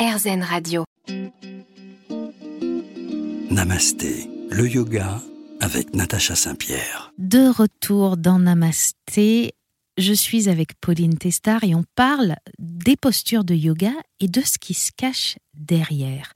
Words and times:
RZN 0.00 0.42
Radio. 0.42 0.84
Namasté, 3.50 4.30
le 4.48 4.66
yoga 4.66 5.20
avec 5.60 5.94
Natacha 5.94 6.34
Saint-Pierre. 6.34 7.12
De 7.18 7.50
retour 7.50 8.16
dans 8.16 8.38
Namasté, 8.38 9.52
je 9.98 10.14
suis 10.14 10.48
avec 10.48 10.80
Pauline 10.80 11.18
Testard 11.18 11.64
et 11.64 11.74
on 11.74 11.84
parle 11.96 12.36
des 12.58 12.96
postures 12.96 13.44
de 13.44 13.54
yoga 13.54 13.92
et 14.20 14.28
de 14.28 14.40
ce 14.40 14.56
qui 14.56 14.72
se 14.72 14.90
cache 14.90 15.36
derrière. 15.52 16.32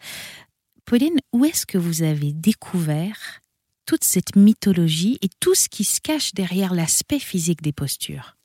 Pauline, 0.84 1.18
où 1.32 1.46
est-ce 1.46 1.64
que 1.64 1.78
vous 1.78 2.02
avez 2.02 2.34
découvert 2.34 3.40
toute 3.86 4.04
cette 4.04 4.36
mythologie 4.36 5.18
et 5.22 5.30
tout 5.40 5.54
ce 5.54 5.70
qui 5.70 5.84
se 5.84 6.02
cache 6.02 6.34
derrière 6.34 6.74
l'aspect 6.74 7.18
physique 7.18 7.62
des 7.62 7.72
postures? 7.72 8.36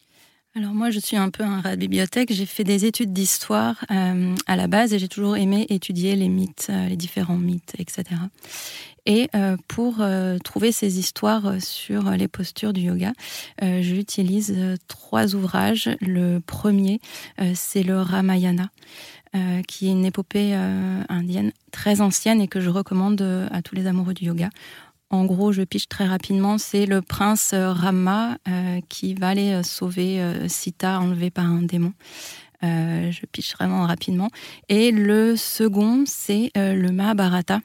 Alors 0.56 0.74
moi, 0.74 0.90
je 0.90 1.00
suis 1.00 1.16
un 1.16 1.30
peu 1.30 1.44
un 1.44 1.62
rat 1.62 1.76
de 1.76 1.80
bibliothèque. 1.80 2.34
J'ai 2.34 2.48
fait 2.48 2.64
des 2.64 2.86
études 2.86 3.14
d'histoire 3.14 3.86
euh, 3.92 4.34
à 4.48 4.56
la 4.56 4.66
base 4.66 4.94
et 4.94 5.00
j'ai 5.00 5.08
toujours 5.08 5.38
aimé 5.38 5.68
étudier 5.70 6.16
les 6.16 6.28
mythes, 6.28 6.68
euh, 6.72 6.88
les 6.88 6.98
différents 6.98 7.38
mythes, 7.38 7.76
etc. 7.78 8.06
Et 9.06 9.30
euh, 9.36 9.58
pour 9.68 10.04
trouver 10.44 10.72
ces 10.72 10.98
histoires 11.00 11.62
sur 11.62 12.12
les 12.12 12.28
postures 12.28 12.74
du 12.74 12.82
yoga, 12.82 13.14
j'utilise 13.62 14.56
trois 14.88 15.36
ouvrages. 15.36 15.90
Le 16.02 16.40
premier, 16.40 17.00
c'est 17.56 17.82
le 17.82 18.02
Ramayana. 18.02 18.70
qui 19.68 19.88
est 19.88 19.92
une 19.92 20.06
épopée 20.06 20.54
indienne 21.08 21.52
très 21.72 22.02
ancienne 22.02 22.42
et 22.42 22.48
que 22.48 22.60
je 22.60 22.70
recommande 22.70 23.22
à 23.52 23.62
tous 23.62 23.74
les 23.74 23.88
amoureux 23.88 24.14
du 24.14 24.26
yoga. 24.26 24.50
En 25.12 25.26
gros, 25.26 25.52
je 25.52 25.64
piche 25.64 25.90
très 25.90 26.06
rapidement, 26.06 26.60
c'est 26.60 26.86
le 26.86 27.02
prince 27.02 27.52
euh, 27.54 27.74
Rama 27.74 28.38
euh, 28.48 28.80
qui 28.90 29.16
va 29.16 29.30
aller 29.30 29.54
euh, 29.54 29.64
sauver 29.64 30.22
Sita 30.48 31.00
enlevée 31.00 31.32
par 31.32 31.46
un 31.46 31.64
démon. 31.64 31.94
je 32.62 33.26
piche 33.26 33.56
vraiment 33.56 33.88
rapidement. 33.88 34.30
Et 34.68 34.92
le 34.92 35.36
second, 35.36 36.04
c'est 36.06 36.52
le 36.56 36.90
Mahabharata, 36.92 37.62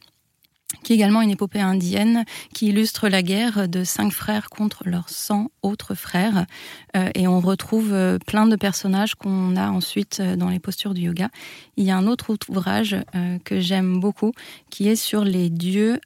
qui 0.83 0.93
est 0.93 0.97
également 0.97 1.21
une 1.21 1.31
épopée 1.31 1.61
indienne 1.61 2.25
qui 2.55 2.69
illustre 2.69 3.09
la 3.09 3.23
guerre 3.23 3.69
de 3.69 3.85
cinq 3.85 4.13
frères 4.13 4.49
contre 4.49 4.89
leurs 4.89 5.11
100 5.11 5.51
autres 5.63 5.95
frères. 5.95 6.47
et 6.95 7.27
on 7.27 7.41
retrouve 7.41 8.19
plein 8.27 8.47
de 8.47 8.57
personnages 8.57 9.17
qu'on 9.17 9.57
a 9.57 9.69
ensuite 9.71 10.23
dans 10.23 10.49
les 10.49 10.61
postures 10.61 10.95
du 10.95 11.03
yoga. 11.03 11.29
Il 11.77 11.85
y 11.85 11.91
a 11.91 11.97
un 11.97 12.07
autre 12.07 12.37
ouvrage 12.49 12.97
que 13.45 13.61
j'aime 13.61 13.99
beaucoup 14.01 14.33
qui 14.71 14.89
est 14.89 14.97
sur 14.97 15.25
les 15.25 15.51
dieux 15.51 16.01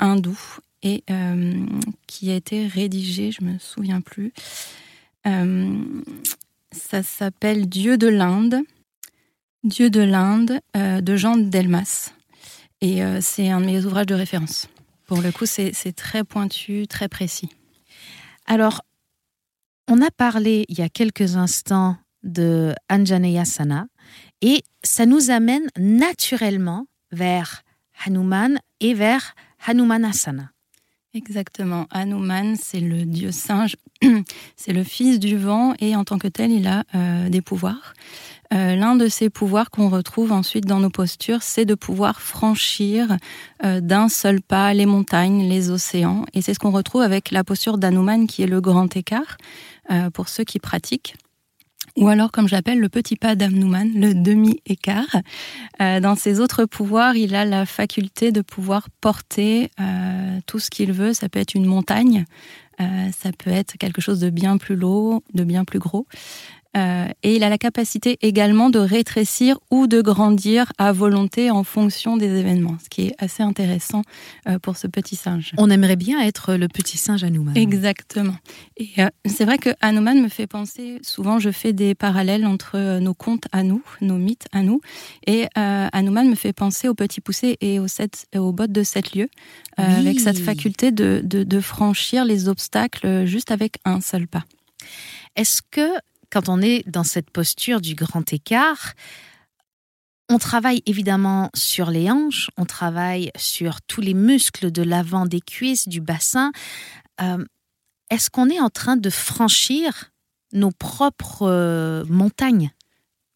hindous 0.00 0.60
et 0.86 1.02
euh, 1.10 1.66
qui 2.06 2.30
a 2.30 2.36
été 2.36 2.68
rédigé, 2.68 3.32
je 3.32 3.42
me 3.42 3.58
souviens 3.58 4.00
plus. 4.00 4.32
Euh, 5.26 5.82
ça 6.70 7.02
s'appelle 7.02 7.68
Dieu 7.68 7.98
de 7.98 8.06
l'Inde, 8.06 8.60
Dieu 9.64 9.90
de 9.90 10.00
l'Inde 10.00 10.60
euh, 10.76 11.00
de 11.00 11.16
Jean 11.16 11.36
Delmas. 11.36 12.12
Et 12.82 13.00
c'est 13.22 13.48
un 13.48 13.62
de 13.62 13.66
mes 13.66 13.86
ouvrages 13.86 14.06
de 14.06 14.14
référence. 14.14 14.68
Pour 15.06 15.22
le 15.22 15.32
coup, 15.32 15.46
c'est 15.46 15.72
très 15.96 16.24
pointu, 16.24 16.86
très 16.86 17.08
précis. 17.08 17.48
Alors, 18.44 18.82
on 19.88 20.02
a 20.02 20.10
parlé 20.10 20.66
il 20.68 20.78
y 20.78 20.82
a 20.82 20.90
quelques 20.90 21.36
instants 21.36 21.96
de 22.22 22.74
Anjaneyasana 22.90 23.86
et 24.42 24.62
ça 24.82 25.06
nous 25.06 25.30
amène 25.30 25.66
naturellement 25.78 26.86
vers 27.12 27.62
Hanuman 28.04 28.58
et 28.80 28.92
vers 28.92 29.34
Hanumanasana. 29.66 30.50
Exactement. 31.16 31.86
Hanuman, 31.90 32.56
c'est 32.60 32.78
le 32.78 33.06
dieu 33.06 33.32
singe, 33.32 33.76
c'est 34.56 34.74
le 34.74 34.84
fils 34.84 35.18
du 35.18 35.38
vent 35.38 35.72
et 35.80 35.96
en 35.96 36.04
tant 36.04 36.18
que 36.18 36.28
tel, 36.28 36.52
il 36.52 36.66
a 36.66 36.84
euh, 36.94 37.30
des 37.30 37.40
pouvoirs. 37.40 37.94
Euh, 38.52 38.76
l'un 38.76 38.96
de 38.96 39.08
ces 39.08 39.30
pouvoirs 39.30 39.70
qu'on 39.70 39.88
retrouve 39.88 40.30
ensuite 40.30 40.66
dans 40.66 40.78
nos 40.78 40.90
postures, 40.90 41.42
c'est 41.42 41.64
de 41.64 41.74
pouvoir 41.74 42.20
franchir 42.20 43.16
euh, 43.64 43.80
d'un 43.80 44.10
seul 44.10 44.42
pas 44.42 44.74
les 44.74 44.84
montagnes, 44.84 45.48
les 45.48 45.70
océans. 45.70 46.26
Et 46.34 46.42
c'est 46.42 46.52
ce 46.52 46.58
qu'on 46.58 46.70
retrouve 46.70 47.00
avec 47.00 47.30
la 47.30 47.44
posture 47.44 47.78
d'Hanuman 47.78 48.26
qui 48.26 48.42
est 48.42 48.46
le 48.46 48.60
grand 48.60 48.94
écart 48.94 49.38
pour 50.12 50.28
ceux 50.28 50.42
qui 50.42 50.58
pratiquent 50.58 51.14
ou 51.96 52.08
alors 52.08 52.30
comme 52.30 52.48
j'appelle 52.48 52.78
le 52.78 52.88
petit 52.88 53.16
pas 53.16 53.34
d'Amnouman, 53.34 53.90
le 53.94 54.14
demi-écart. 54.14 55.16
Euh, 55.80 56.00
dans 56.00 56.14
ses 56.14 56.40
autres 56.40 56.64
pouvoirs, 56.66 57.16
il 57.16 57.34
a 57.34 57.44
la 57.44 57.66
faculté 57.66 58.32
de 58.32 58.42
pouvoir 58.42 58.88
porter 59.00 59.70
euh, 59.80 60.38
tout 60.46 60.58
ce 60.58 60.70
qu'il 60.70 60.92
veut. 60.92 61.14
Ça 61.14 61.28
peut 61.28 61.38
être 61.38 61.54
une 61.54 61.66
montagne, 61.66 62.26
euh, 62.80 63.08
ça 63.16 63.30
peut 63.32 63.50
être 63.50 63.78
quelque 63.78 64.00
chose 64.00 64.20
de 64.20 64.30
bien 64.30 64.58
plus 64.58 64.76
lourd, 64.76 65.22
de 65.32 65.44
bien 65.44 65.64
plus 65.64 65.78
gros. 65.78 66.06
Euh, 66.76 67.06
et 67.22 67.36
il 67.36 67.44
a 67.44 67.48
la 67.48 67.58
capacité 67.58 68.18
également 68.20 68.70
de 68.70 68.78
rétrécir 68.78 69.58
ou 69.70 69.86
de 69.86 70.00
grandir 70.00 70.72
à 70.78 70.92
volonté 70.92 71.50
en 71.50 71.64
fonction 71.64 72.16
des 72.16 72.38
événements, 72.38 72.76
ce 72.82 72.88
qui 72.88 73.06
est 73.06 73.14
assez 73.18 73.42
intéressant 73.42 74.02
euh, 74.48 74.58
pour 74.58 74.76
ce 74.76 74.86
petit 74.86 75.16
singe. 75.16 75.52
On 75.58 75.70
aimerait 75.70 75.96
bien 75.96 76.20
être 76.20 76.54
le 76.54 76.68
petit 76.68 76.98
singe 76.98 77.24
Hanuman. 77.24 77.54
Exactement. 77.56 78.36
Et 78.76 78.90
euh, 78.98 79.08
c'est 79.24 79.44
vrai 79.44 79.58
que 79.58 79.70
Hanuman 79.80 80.20
me 80.20 80.28
fait 80.28 80.46
penser, 80.46 80.98
souvent 81.02 81.38
je 81.38 81.50
fais 81.50 81.72
des 81.72 81.94
parallèles 81.94 82.46
entre 82.46 82.98
nos 82.98 83.14
contes 83.14 83.46
à 83.52 83.62
nous, 83.62 83.82
nos 84.00 84.18
mythes 84.18 84.46
à 84.52 84.62
nous, 84.62 84.80
et 85.26 85.46
Hanuman 85.54 86.28
me 86.28 86.34
fait 86.34 86.52
penser 86.52 86.88
au 86.88 86.94
petit 86.94 87.20
poussé 87.20 87.56
et 87.60 87.78
aux, 87.78 87.88
sept, 87.88 88.26
aux 88.36 88.52
bottes 88.52 88.72
de 88.72 88.82
sept 88.82 89.14
lieux, 89.14 89.28
avec 89.76 90.20
cette 90.20 90.38
faculté 90.38 90.90
de, 90.92 91.22
de 91.22 91.60
franchir 91.60 92.24
les 92.24 92.48
obstacles 92.48 93.24
juste 93.26 93.50
avec 93.50 93.78
un 93.84 94.00
seul 94.00 94.26
pas. 94.26 94.44
Est-ce 95.36 95.60
que 95.70 95.90
quand 96.36 96.50
on 96.50 96.60
est 96.60 96.86
dans 96.86 97.02
cette 97.02 97.30
posture 97.30 97.80
du 97.80 97.94
grand 97.94 98.30
écart, 98.30 98.92
on 100.28 100.36
travaille 100.36 100.82
évidemment 100.84 101.48
sur 101.54 101.88
les 101.88 102.10
hanches, 102.10 102.50
on 102.58 102.66
travaille 102.66 103.30
sur 103.38 103.80
tous 103.80 104.02
les 104.02 104.12
muscles 104.12 104.70
de 104.70 104.82
l'avant 104.82 105.24
des 105.24 105.40
cuisses, 105.40 105.88
du 105.88 106.02
bassin. 106.02 106.52
Euh, 107.22 107.42
est-ce 108.10 108.28
qu'on 108.28 108.50
est 108.50 108.60
en 108.60 108.68
train 108.68 108.98
de 108.98 109.08
franchir 109.08 110.12
nos 110.52 110.72
propres 110.72 111.48
euh, 111.48 112.04
montagnes? 112.06 112.70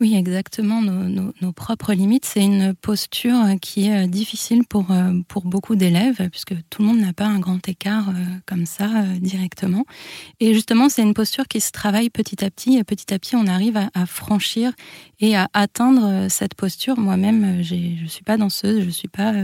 Oui, 0.00 0.14
exactement, 0.14 0.80
nos, 0.80 1.52
propres 1.52 1.92
limites. 1.92 2.24
C'est 2.24 2.42
une 2.42 2.72
posture 2.74 3.36
qui 3.60 3.88
est 3.88 4.04
euh, 4.04 4.06
difficile 4.06 4.64
pour, 4.66 4.90
euh, 4.92 5.12
pour 5.28 5.44
beaucoup 5.44 5.76
d'élèves, 5.76 6.30
puisque 6.30 6.54
tout 6.70 6.80
le 6.80 6.88
monde 6.88 7.00
n'a 7.00 7.12
pas 7.12 7.26
un 7.26 7.38
grand 7.38 7.68
écart 7.68 8.08
euh, 8.08 8.12
comme 8.46 8.64
ça 8.64 8.88
directement. 9.20 9.84
Et 10.38 10.54
justement, 10.54 10.88
c'est 10.88 11.02
une 11.02 11.12
posture 11.12 11.46
qui 11.48 11.60
se 11.60 11.70
travaille 11.70 12.08
petit 12.08 12.42
à 12.42 12.50
petit, 12.50 12.78
et 12.78 12.84
petit 12.84 13.12
à 13.12 13.18
petit, 13.18 13.36
on 13.36 13.46
arrive 13.46 13.76
à, 13.76 14.06
franchir 14.06 14.72
et 15.20 15.36
à 15.36 15.48
atteindre 15.52 16.28
cette 16.30 16.54
posture. 16.54 16.98
Moi-même, 16.98 17.62
je 17.62 17.74
ne 17.74 18.08
suis 18.08 18.24
pas 18.24 18.38
danseuse, 18.38 18.80
je 18.80 18.86
ne 18.86 18.90
suis 18.90 19.08
pas 19.08 19.34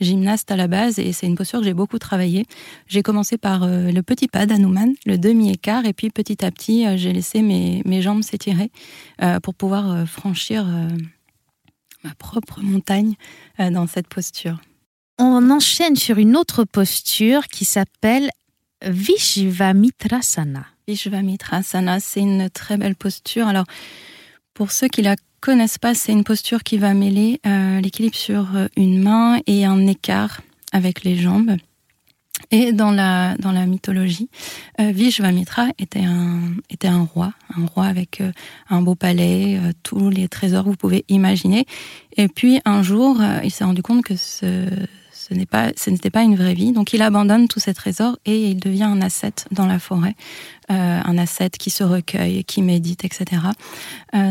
gymnaste 0.00 0.50
à 0.50 0.56
la 0.56 0.66
base, 0.66 0.98
et 0.98 1.12
c'est 1.12 1.26
une 1.26 1.36
posture 1.36 1.58
que 1.58 1.66
j'ai 1.66 1.74
beaucoup 1.74 1.98
travaillé. 1.98 2.46
J'ai 2.86 3.02
commencé 3.02 3.36
par 3.36 3.66
le 3.66 4.00
petit 4.00 4.28
pas 4.28 4.46
d'Hanuman, 4.46 4.94
le 5.04 5.18
demi-écart, 5.18 5.84
et 5.84 5.92
puis 5.92 6.08
petit 6.08 6.42
à 6.42 6.50
petit, 6.50 6.86
j'ai 6.96 7.12
laissé 7.12 7.42
mes, 7.42 7.82
mes 7.84 8.00
jambes 8.00 8.22
s'étirer 8.22 8.70
pour 9.42 9.54
pouvoir 9.54 10.05
franchir 10.06 10.66
euh, 10.66 10.88
ma 12.04 12.14
propre 12.14 12.60
montagne 12.60 13.14
euh, 13.60 13.70
dans 13.70 13.86
cette 13.86 14.08
posture. 14.08 14.60
On 15.18 15.50
enchaîne 15.50 15.96
sur 15.96 16.18
une 16.18 16.36
autre 16.36 16.64
posture 16.64 17.46
qui 17.48 17.64
s'appelle 17.64 18.30
Vishvamitrasana. 18.84 20.66
Vishvamitrasana, 20.86 22.00
c'est 22.00 22.20
une 22.20 22.50
très 22.50 22.76
belle 22.76 22.96
posture. 22.96 23.46
Alors, 23.46 23.64
pour 24.52 24.70
ceux 24.72 24.88
qui 24.88 25.02
la 25.02 25.16
connaissent 25.40 25.78
pas, 25.78 25.94
c'est 25.94 26.12
une 26.12 26.24
posture 26.24 26.62
qui 26.62 26.76
va 26.76 26.92
mêler 26.94 27.40
euh, 27.46 27.80
l'équilibre 27.80 28.16
sur 28.16 28.46
une 28.76 29.02
main 29.02 29.40
et 29.46 29.64
un 29.64 29.86
écart 29.86 30.42
avec 30.72 31.04
les 31.04 31.16
jambes. 31.16 31.56
Et 32.50 32.72
dans 32.72 32.90
la, 32.90 33.36
dans 33.38 33.52
la 33.52 33.66
mythologie, 33.66 34.28
euh, 34.80 34.92
Vishvamitra 34.92 35.68
était 35.78 36.04
un, 36.04 36.54
était 36.70 36.88
un 36.88 37.02
roi, 37.02 37.32
un 37.56 37.66
roi 37.66 37.86
avec 37.86 38.20
euh, 38.20 38.30
un 38.70 38.82
beau 38.82 38.94
palais, 38.94 39.58
euh, 39.58 39.72
tous 39.82 40.10
les 40.10 40.28
trésors 40.28 40.64
que 40.64 40.68
vous 40.68 40.76
pouvez 40.76 41.04
imaginer. 41.08 41.66
Et 42.16 42.28
puis 42.28 42.60
un 42.64 42.82
jour, 42.82 43.20
il 43.44 43.50
s'est 43.50 43.64
rendu 43.64 43.82
compte 43.82 44.04
que 44.04 44.16
ce, 44.16 44.68
ce 45.12 45.34
n'est 45.34 45.44
pas, 45.44 45.72
ce 45.76 45.90
n'était 45.90 46.10
pas 46.10 46.22
une 46.22 46.36
vraie 46.36 46.54
vie. 46.54 46.72
Donc 46.72 46.92
il 46.92 47.02
abandonne 47.02 47.48
tous 47.48 47.60
ses 47.60 47.74
trésors 47.74 48.16
et 48.26 48.50
il 48.50 48.58
devient 48.58 48.84
un 48.84 49.02
ascète 49.02 49.46
dans 49.50 49.66
la 49.66 49.78
forêt, 49.78 50.14
un 50.70 51.18
ascète 51.18 51.58
qui 51.58 51.68
se 51.68 51.84
recueille, 51.84 52.42
qui 52.44 52.62
médite, 52.62 53.04
etc. 53.04 53.42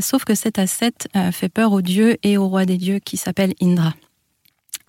sauf 0.01 0.25
que 0.25 0.33
cet 0.33 0.57
ascète 0.57 1.09
fait 1.31 1.49
peur 1.49 1.73
aux 1.73 1.83
dieux 1.83 2.17
et 2.23 2.39
au 2.39 2.47
roi 2.47 2.65
des 2.65 2.77
dieux 2.77 2.97
qui 2.97 3.17
s'appelle 3.17 3.53
Indra. 3.61 3.93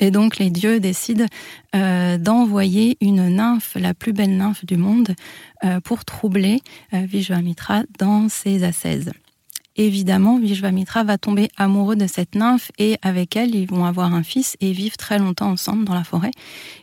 Et 0.01 0.11
donc 0.11 0.39
les 0.39 0.51
dieux 0.51 0.81
décident 0.81 1.27
euh, 1.75 2.19
d'envoyer 2.19 2.97
une 3.01 3.29
nymphe, 3.29 3.77
la 3.77 3.95
plus 3.95 4.13
belle 4.13 4.37
nymphe 4.37 4.65
du 4.65 4.77
monde, 4.77 5.15
euh, 5.65 5.81
pour 5.81 6.05
troubler 6.05 6.61
euh, 6.93 7.07
dans 7.99 8.29
ses 8.29 8.63
ascèses. 8.65 9.11
évidemment, 9.77 10.39
Vishvamitra 10.39 11.05
va 11.05 11.19
tomber 11.19 11.49
amoureux 11.57 11.97
de 11.97 12.07
cette 12.07 12.35
nymphe 12.35 12.71
et 12.79 12.99
avec 13.03 13.37
elle, 13.37 13.55
ils 13.55 13.67
vont 13.67 13.85
avoir 13.85 14.13
un 14.15 14.23
fils 14.23 14.57
et 14.61 14.73
vivre 14.73 14.97
très 14.97 15.19
longtemps 15.19 15.51
ensemble 15.51 15.85
dans 15.85 15.95
la 15.95 16.05
forêt. 16.05 16.31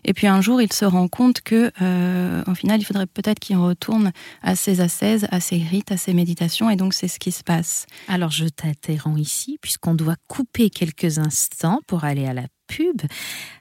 Et 0.06 0.14
puis 0.14 0.28
un 0.28 0.42
jour, 0.42 0.62
il 0.62 0.72
se 0.74 0.86
rend 0.86 1.08
compte 1.08 1.42
que, 1.42 1.72
euh, 1.82 2.44
au 2.48 2.56
final, 2.56 2.82
il 2.82 2.84
faudrait 2.84 3.06
peut-être 3.06 3.40
qu'il 3.40 3.58
retourne 3.58 4.12
à 4.42 4.56
ses 4.56 4.82
ascèses, 4.82 5.28
à 5.32 5.40
ses 5.40 5.58
rites, 5.58 5.92
à 5.92 5.98
ses 5.98 6.14
méditations. 6.14 6.70
Et 6.70 6.76
donc, 6.76 6.94
c'est 6.94 7.08
ce 7.08 7.20
qui 7.20 7.32
se 7.32 7.44
passe. 7.44 7.86
Alors, 8.08 8.32
je 8.32 8.46
t'interromps 8.46 9.22
ici, 9.22 9.58
puisqu'on 9.62 9.94
doit 9.94 10.16
couper 10.28 10.70
quelques 10.70 11.20
instants 11.20 11.80
pour 11.88 12.04
aller 12.04 12.26
à 12.26 12.34
la 12.34 12.48
pub. 12.76 13.02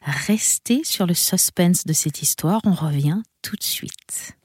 Restez 0.02 0.82
sur 0.84 1.06
le 1.06 1.14
suspense 1.14 1.84
de 1.84 1.92
cette 1.92 2.22
histoire. 2.22 2.60
On 2.64 2.72
revient 2.72 3.22
tout 3.42 3.56
de 3.56 3.62
suite. 3.62 4.36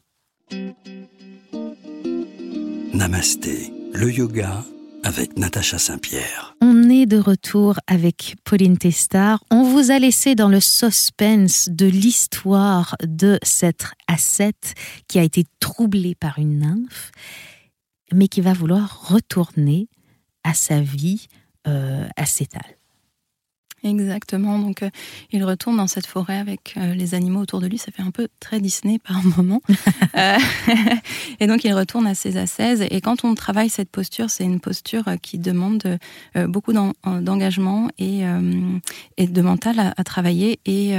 Namasté, 2.94 3.72
le 3.94 4.12
yoga 4.12 4.64
avec 5.04 5.38
Natacha 5.38 5.78
Saint-Pierre. 5.78 6.56
On 6.62 6.90
est 6.90 7.06
de 7.06 7.18
retour 7.18 7.80
avec 7.88 8.36
Pauline 8.44 8.78
Testard. 8.78 9.44
On 9.52 9.64
vous 9.64 9.92
a 9.92 10.00
laissé 10.00 10.36
dans 10.36 10.50
le 10.50 10.60
suspense 10.60 11.70
de 11.70 11.86
l'histoire 11.86 12.96
de 13.04 13.40
cette 13.44 13.86
ascète 14.08 14.74
qui 15.08 15.20
a 15.20 15.24
été 15.24 15.46
troublée 15.60 16.16
par 16.16 16.40
une 16.40 16.60
nymphe, 16.60 17.12
mais 18.12 18.28
qui 18.28 18.42
va 18.42 18.54
vouloir 18.54 19.08
retourner 19.08 19.88
à 20.44 20.54
sa 20.54 20.82
vie 20.82 21.28
euh, 21.68 22.08
ascétale. 22.18 22.77
Exactement. 23.84 24.58
Donc, 24.58 24.82
euh, 24.82 24.90
il 25.32 25.44
retourne 25.44 25.78
dans 25.78 25.88
cette 25.88 26.08
forêt 26.08 26.38
avec 26.38 26.74
euh, 26.78 26.96
les 26.96 27.14
animaux 27.14 27.42
autour 27.42 27.62
de 27.62 27.68
lui. 27.68 27.78
Ça 27.78 27.92
fait 27.92 28.02
un 28.02 28.10
peu 28.10 28.28
très 28.40 28.60
Disney 28.60 28.98
par 29.00 29.24
moment. 29.38 29.62
Euh, 30.18 30.38
et 31.40 31.48
donc, 31.48 31.64
il 31.64 31.74
retourne 31.74 32.08
à 32.08 32.16
ses 32.16 32.38
ascèses. 32.38 32.86
Et 32.90 33.02
quand 33.02 33.24
on 33.24 33.36
travaille 33.36 33.70
cette 33.70 33.92
posture, 33.92 34.30
c'est 34.30 34.44
une 34.44 34.60
posture 34.60 35.06
qui 35.22 35.38
demande 35.38 36.00
beaucoup 36.36 36.74
d'engagement 36.74 37.90
et, 38.00 38.22
et, 39.18 39.28
de 39.28 39.42
mental 39.42 39.80
à, 39.80 39.94
à 39.96 40.04
travailler. 40.04 40.60
Et 40.66 40.96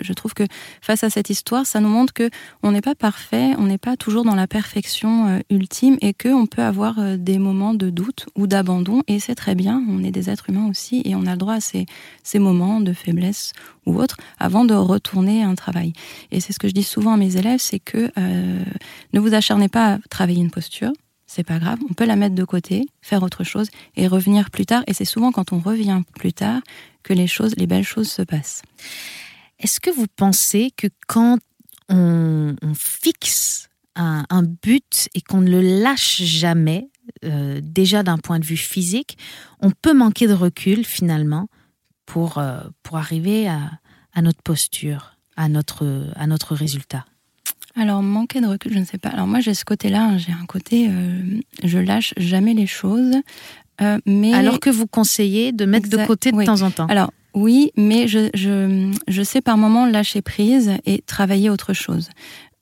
je 0.00 0.12
trouve 0.12 0.34
que 0.34 0.44
face 0.80 1.04
à 1.04 1.10
cette 1.10 1.30
histoire, 1.30 1.66
ça 1.66 1.80
nous 1.80 1.88
montre 1.88 2.12
que 2.12 2.30
on 2.62 2.72
n'est 2.72 2.80
pas 2.80 2.94
parfait, 2.94 3.52
on 3.58 3.64
n'est 3.64 3.78
pas 3.78 3.96
toujours 3.96 4.24
dans 4.24 4.34
la 4.34 4.46
perfection 4.46 5.40
ultime 5.50 5.98
et 6.00 6.14
que 6.14 6.28
on 6.28 6.46
peut 6.46 6.62
avoir 6.62 7.18
des 7.18 7.38
moments 7.38 7.74
de 7.74 7.90
doute 7.90 8.26
ou 8.34 8.46
d'abandon. 8.46 9.02
Et 9.06 9.20
c'est 9.20 9.34
très 9.34 9.54
bien. 9.54 9.82
On 9.88 10.02
est 10.02 10.10
des 10.10 10.30
êtres 10.30 10.50
humains 10.50 10.68
aussi 10.68 11.02
et 11.04 11.14
on 11.14 11.26
a 11.26 11.32
le 11.32 11.38
droit 11.38 11.54
à 11.54 11.60
ces 11.60 11.86
ces 12.22 12.38
moments 12.38 12.80
de 12.80 12.92
faiblesse 12.92 13.52
ou 13.86 13.98
autres 13.98 14.16
avant 14.38 14.64
de 14.64 14.74
retourner 14.74 15.42
à 15.42 15.48
un 15.48 15.54
travail. 15.54 15.92
Et 16.30 16.40
c'est 16.40 16.52
ce 16.52 16.58
que 16.58 16.68
je 16.68 16.72
dis 16.72 16.82
souvent 16.82 17.14
à 17.14 17.16
mes 17.16 17.36
élèves, 17.36 17.60
c'est 17.60 17.80
que 17.80 18.10
euh, 18.18 18.64
ne 19.12 19.20
vous 19.20 19.34
acharnez 19.34 19.68
pas 19.68 19.94
à 19.94 19.98
travailler 20.08 20.40
une 20.40 20.50
posture, 20.50 20.92
c'est 21.26 21.44
pas 21.44 21.58
grave, 21.58 21.78
on 21.88 21.94
peut 21.94 22.04
la 22.04 22.16
mettre 22.16 22.34
de 22.34 22.44
côté, 22.44 22.84
faire 23.00 23.22
autre 23.22 23.42
chose 23.42 23.68
et 23.96 24.06
revenir 24.06 24.50
plus 24.50 24.66
tard. 24.66 24.82
Et 24.86 24.92
c'est 24.92 25.06
souvent 25.06 25.32
quand 25.32 25.52
on 25.52 25.58
revient 25.58 26.02
plus 26.14 26.32
tard 26.32 26.60
que 27.02 27.14
les 27.14 27.26
choses, 27.26 27.54
les 27.56 27.66
belles 27.66 27.84
choses 27.84 28.10
se 28.10 28.22
passent. 28.22 28.62
Est-ce 29.58 29.80
que 29.80 29.90
vous 29.90 30.06
pensez 30.14 30.72
que 30.76 30.88
quand 31.06 31.38
on, 31.88 32.54
fixe 32.74 33.68
un, 33.94 34.42
but 34.42 35.08
et 35.14 35.20
qu'on 35.20 35.40
ne 35.40 35.50
le 35.50 35.60
lâche 35.82 36.22
jamais, 36.22 36.88
euh, 37.24 37.60
déjà 37.62 38.02
d'un 38.02 38.18
point 38.18 38.38
de 38.38 38.44
vue 38.44 38.56
physique, 38.56 39.16
on 39.60 39.70
peut 39.70 39.94
manquer 39.94 40.26
de 40.26 40.32
recul 40.32 40.84
finalement 40.84 41.48
pour, 42.12 42.36
euh, 42.36 42.60
pour 42.82 42.98
arriver 42.98 43.48
à, 43.48 43.70
à, 44.12 44.20
notre 44.20 44.42
posture, 44.42 45.16
à 45.36 45.48
notre, 45.48 46.10
à 46.16 46.26
notre 46.26 46.54
résultat 46.54 47.06
alors, 47.74 48.02
manquer 48.02 48.42
de 48.42 48.46
recul, 48.46 48.70
je 48.74 48.78
ne 48.78 48.84
sais 48.84 48.98
pas. 48.98 49.08
Alors, 49.08 49.26
moi, 49.26 49.40
j'ai 49.40 49.54
ce 49.54 49.64
côté-là. 49.64 50.04
Hein. 50.04 50.18
J'ai 50.18 50.30
un 50.30 50.44
côté, 50.44 50.90
euh, 50.90 51.40
je 51.64 51.78
lâche 51.78 52.12
jamais 52.18 52.52
les 52.52 52.66
choses. 52.66 53.14
Euh, 53.80 53.98
mais... 54.04 54.34
Alors 54.34 54.60
que 54.60 54.68
vous 54.68 54.86
conseillez 54.86 55.52
de 55.52 55.64
mettre 55.64 55.88
de 55.88 55.96
côté 56.06 56.32
de 56.32 56.44
temps 56.44 56.60
en 56.60 56.70
temps. 56.70 56.84
Alors, 56.88 57.14
oui, 57.32 57.72
mais 57.78 58.08
je, 58.08 58.28
je, 58.34 58.92
je, 59.08 59.22
sais 59.22 59.40
par 59.40 59.56
moment 59.56 59.86
lâcher 59.86 60.20
prise 60.20 60.72
et 60.84 61.00
travailler 61.00 61.48
autre 61.48 61.72
chose. 61.72 62.10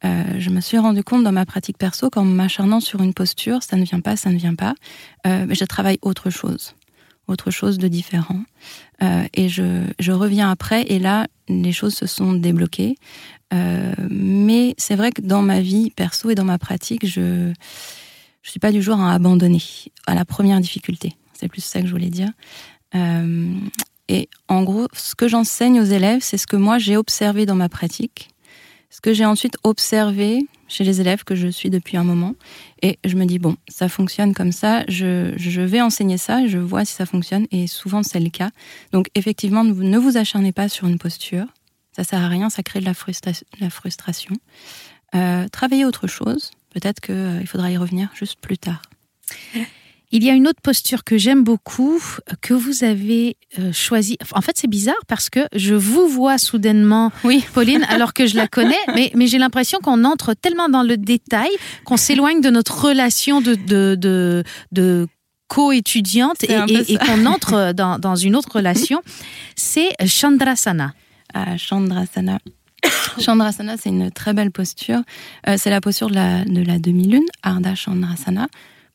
Euh, 0.04 0.22
je 0.38 0.50
me 0.50 0.60
suis 0.60 0.78
rendu 0.78 1.02
compte 1.02 1.24
dans 1.24 1.32
ma 1.32 1.44
pratique 1.44 1.76
perso 1.76 2.08
qu'en 2.08 2.24
m'acharnant 2.24 2.78
sur 2.78 3.02
une 3.02 3.12
posture, 3.12 3.64
ça 3.64 3.76
ne 3.76 3.82
vient 3.84 4.00
pas, 4.00 4.14
ça 4.14 4.30
ne 4.30 4.36
vient 4.36 4.54
pas, 4.54 4.74
euh, 5.26 5.46
je 5.50 5.64
travaille 5.64 5.98
autre 6.02 6.30
chose 6.30 6.76
autre 7.30 7.50
chose 7.50 7.78
de 7.78 7.88
différent. 7.88 8.40
Euh, 9.02 9.24
et 9.34 9.48
je, 9.48 10.12
reviens 10.12 10.50
après, 10.50 10.82
et 10.88 10.98
là, 10.98 11.26
les 11.48 11.72
choses 11.72 11.94
se 11.94 12.06
sont 12.06 12.32
débloquées. 12.32 12.96
Euh, 13.52 13.92
mais 14.10 14.74
c'est 14.78 14.96
vrai 14.96 15.10
que 15.10 15.22
dans 15.22 15.42
ma 15.42 15.60
vie 15.60 15.90
perso 15.90 16.30
et 16.30 16.34
dans 16.34 16.44
ma 16.44 16.58
pratique, 16.58 17.06
je 17.06 17.52
je 18.42 18.50
suis 18.50 18.60
pas 18.60 18.72
du 18.72 18.80
genre 18.80 19.00
à 19.00 19.12
abandonner 19.12 19.62
à 20.06 20.14
la 20.14 20.24
première 20.24 20.60
difficulté. 20.60 21.12
C'est 21.34 21.48
plus 21.48 21.62
ça 21.62 21.80
que 21.80 21.86
je 21.86 21.92
voulais 21.92 22.10
dire. 22.10 22.30
Euh, 22.94 23.54
et 24.08 24.28
en 24.48 24.62
gros, 24.62 24.88
ce 24.92 25.14
que 25.14 25.28
j'enseigne 25.28 25.80
aux 25.80 25.84
élèves, 25.84 26.20
c'est 26.22 26.38
ce 26.38 26.46
que 26.46 26.56
moi 26.56 26.78
j'ai 26.78 26.96
observé 26.96 27.46
dans 27.46 27.54
ma 27.54 27.68
pratique, 27.68 28.30
ce 28.88 29.00
que 29.00 29.12
j'ai 29.12 29.26
ensuite 29.26 29.56
observé 29.62 30.40
chez 30.70 30.84
les 30.84 31.00
élèves 31.00 31.24
que 31.24 31.34
je 31.34 31.48
suis 31.48 31.68
depuis 31.68 31.96
un 31.96 32.04
moment. 32.04 32.34
Et 32.80 32.98
je 33.04 33.16
me 33.16 33.26
dis, 33.26 33.38
bon, 33.38 33.56
ça 33.68 33.88
fonctionne 33.88 34.32
comme 34.32 34.52
ça, 34.52 34.84
je, 34.88 35.34
je 35.36 35.60
vais 35.60 35.82
enseigner 35.82 36.16
ça, 36.16 36.46
je 36.46 36.58
vois 36.58 36.84
si 36.84 36.94
ça 36.94 37.04
fonctionne, 37.04 37.46
et 37.50 37.66
souvent 37.66 38.02
c'est 38.02 38.20
le 38.20 38.30
cas. 38.30 38.50
Donc 38.92 39.08
effectivement, 39.14 39.64
ne 39.64 39.98
vous 39.98 40.16
acharnez 40.16 40.52
pas 40.52 40.68
sur 40.68 40.86
une 40.86 40.98
posture, 40.98 41.46
ça 41.92 42.04
sert 42.04 42.22
à 42.22 42.28
rien, 42.28 42.48
ça 42.48 42.62
crée 42.62 42.80
de 42.80 42.84
la, 42.84 42.94
frustration. 43.70 44.34
Euh, 45.14 45.48
travaillez 45.48 45.84
autre 45.84 46.06
chose, 46.06 46.52
peut-être 46.70 47.00
qu'il 47.00 47.14
euh, 47.14 47.44
faudra 47.46 47.70
y 47.70 47.76
revenir 47.76 48.10
juste 48.14 48.38
plus 48.40 48.58
tard. 48.58 48.82
Il 50.12 50.24
y 50.24 50.30
a 50.30 50.32
une 50.32 50.48
autre 50.48 50.60
posture 50.60 51.04
que 51.04 51.18
j'aime 51.18 51.44
beaucoup, 51.44 52.02
que 52.40 52.52
vous 52.52 52.82
avez 52.82 53.36
euh, 53.60 53.72
choisie. 53.72 54.18
En 54.32 54.40
fait, 54.40 54.56
c'est 54.56 54.68
bizarre 54.68 55.00
parce 55.06 55.30
que 55.30 55.40
je 55.54 55.74
vous 55.74 56.08
vois 56.08 56.36
soudainement, 56.36 57.12
oui. 57.22 57.44
Pauline, 57.54 57.84
alors 57.88 58.12
que 58.12 58.26
je 58.26 58.34
la 58.34 58.48
connais, 58.48 58.78
mais, 58.94 59.12
mais 59.14 59.28
j'ai 59.28 59.38
l'impression 59.38 59.78
qu'on 59.78 60.04
entre 60.04 60.34
tellement 60.34 60.68
dans 60.68 60.82
le 60.82 60.96
détail 60.96 61.50
qu'on 61.84 61.96
s'éloigne 61.96 62.40
de 62.40 62.50
notre 62.50 62.86
relation 62.86 63.40
de, 63.40 63.54
de, 63.54 63.94
de, 63.94 64.42
de 64.72 65.06
co-étudiante 65.46 66.42
et, 66.42 66.58
et, 66.88 66.98
qu'on 66.98 67.26
entre 67.26 67.72
dans, 67.72 68.00
dans, 68.00 68.16
une 68.16 68.34
autre 68.34 68.56
relation. 68.56 69.02
C'est 69.54 69.90
Chandrasana. 70.04 70.92
Ah, 71.34 71.56
Chandrasana. 71.56 72.38
Chandrasana, 73.20 73.76
c'est 73.76 73.90
une 73.90 74.10
très 74.10 74.32
belle 74.32 74.50
posture. 74.50 75.02
Euh, 75.48 75.54
c'est 75.56 75.70
la 75.70 75.80
posture 75.80 76.08
de 76.08 76.14
la, 76.16 76.44
de 76.44 76.62
la 76.62 76.80
demi-lune, 76.80 77.26
Ardha 77.44 77.76
Chandrasana 77.76 78.48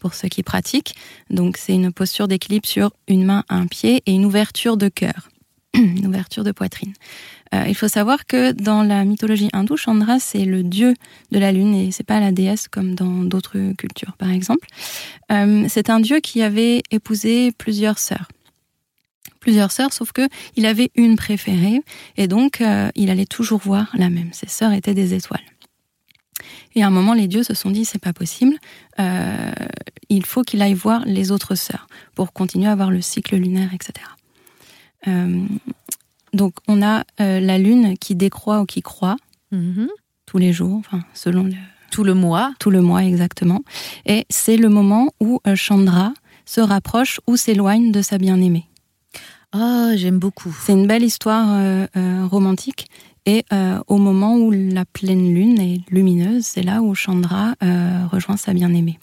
pour 0.06 0.14
ceux 0.14 0.28
qui 0.28 0.44
pratiquent. 0.44 0.94
Donc 1.32 1.58
c'est 1.58 1.74
une 1.74 1.92
posture 1.92 2.28
d'équilibre 2.28 2.68
sur 2.68 2.92
une 3.08 3.26
main, 3.26 3.44
un 3.50 3.66
pied 3.66 4.04
et 4.06 4.12
une 4.12 4.24
ouverture 4.24 4.78
de 4.78 4.88
cœur, 4.88 5.30
une 5.74 6.06
ouverture 6.06 6.44
de 6.44 6.52
poitrine. 6.52 6.94
Euh, 7.56 7.64
il 7.68 7.74
faut 7.74 7.88
savoir 7.88 8.28
que 8.28 8.52
dans 8.52 8.84
la 8.84 9.04
mythologie 9.04 9.50
hindoue, 9.52 9.78
Chandra 9.78 10.20
c'est 10.20 10.46
le 10.46 10.62
dieu 10.62 10.94
de 11.32 11.40
la 11.40 11.52
lune 11.52 11.74
et 11.74 11.92
c'est 11.92 12.04
pas 12.04 12.20
la 12.20 12.32
déesse 12.32 12.68
comme 12.68 12.94
dans 12.94 13.24
d'autres 13.24 13.74
cultures 13.80 14.16
par 14.20 14.30
exemple. 14.30 14.68
Euh, 15.32 15.66
c'est 15.70 15.90
un 15.90 16.00
dieu 16.00 16.20
qui 16.20 16.44
avait 16.44 16.84
épousé 16.92 17.52
plusieurs 17.52 17.98
sœurs 17.98 18.28
plusieurs 19.40 19.72
sœurs, 19.72 19.94
sauf 19.94 20.12
que 20.12 20.28
il 20.56 20.66
avait 20.66 20.90
une 20.96 21.16
préférée 21.16 21.82
et 22.18 22.28
donc 22.28 22.62
euh, 22.62 22.90
il 22.96 23.12
allait 23.12 23.28
toujours 23.28 23.60
voir 23.60 23.92
la 23.94 24.10
même. 24.10 24.30
Ses 24.34 24.48
sœurs 24.48 24.74
étaient 24.74 24.96
des 24.96 25.14
étoiles. 25.14 25.44
Et 26.76 26.84
à 26.84 26.88
un 26.88 26.92
moment, 26.92 27.14
les 27.14 27.28
dieux 27.28 27.44
se 27.44 27.54
sont 27.54 27.72
dit 27.72 27.86
c'est 27.86 28.02
pas 28.02 28.14
possible. 28.14 28.58
Euh, 29.00 29.52
il 30.10 30.26
faut 30.26 30.44
qu'il 30.44 30.62
aille 30.62 30.74
voir 30.74 31.04
les 31.06 31.32
autres 31.32 31.56
sœurs 31.56 31.88
pour 32.16 32.34
continuer 32.34 32.68
à 32.68 32.72
avoir 32.72 32.92
le 32.92 33.02
cycle 33.02 33.36
lunaire, 33.36 33.74
etc. 33.74 34.06
Euh, 35.08 35.46
donc, 36.34 36.56
on 36.68 36.82
a 36.82 37.04
euh, 37.22 37.40
la 37.40 37.58
lune 37.58 37.98
qui 37.98 38.16
décroît 38.16 38.62
ou 38.62 38.66
qui 38.66 38.82
croît 38.82 39.16
mm-hmm. 39.54 39.88
tous 40.26 40.38
les 40.38 40.52
jours, 40.52 40.78
enfin 40.78 41.02
selon 41.14 41.44
le 41.44 41.54
tout 41.92 42.04
le 42.04 42.14
mois, 42.14 42.54
tout 42.60 42.72
le 42.72 42.82
mois 42.82 43.06
exactement. 43.06 43.62
Et 44.06 44.26
c'est 44.30 44.58
le 44.58 44.68
moment 44.68 45.14
où 45.22 45.40
Chandra 45.56 46.14
se 46.46 46.60
rapproche 46.60 47.22
ou 47.26 47.38
s'éloigne 47.38 47.94
de 47.94 48.02
sa 48.02 48.18
bien-aimée. 48.18 48.66
Oh, 49.56 49.92
j'aime 49.96 50.20
beaucoup. 50.20 50.54
C'est 50.66 50.74
une 50.74 50.88
belle 50.88 51.04
histoire 51.04 51.88
romantique 52.30 52.90
et 53.26 53.44
euh, 53.52 53.80
au 53.88 53.98
moment 53.98 54.36
où 54.36 54.52
la 54.52 54.86
pleine 54.86 55.34
lune 55.34 55.60
est 55.60 55.82
lumineuse, 55.90 56.46
c'est 56.46 56.64
là 56.64 56.82
où 56.82 56.94
Chandra 56.94 57.56
euh, 57.64 58.06
rejoint 58.12 58.38
sa 58.38 58.54
bien-aimée. 58.54 59.00